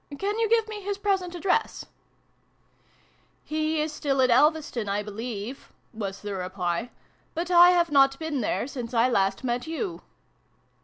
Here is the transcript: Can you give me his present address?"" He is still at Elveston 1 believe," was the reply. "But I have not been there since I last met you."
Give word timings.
Can 0.17 0.39
you 0.39 0.49
give 0.49 0.67
me 0.67 0.81
his 0.81 0.97
present 0.97 1.35
address?"" 1.35 1.85
He 3.45 3.79
is 3.83 3.91
still 3.93 4.19
at 4.23 4.31
Elveston 4.31 4.87
1 4.87 5.05
believe," 5.05 5.71
was 5.93 6.23
the 6.23 6.33
reply. 6.33 6.89
"But 7.35 7.51
I 7.51 7.69
have 7.69 7.91
not 7.91 8.17
been 8.17 8.41
there 8.41 8.65
since 8.65 8.95
I 8.95 9.07
last 9.07 9.43
met 9.43 9.67
you." 9.67 10.01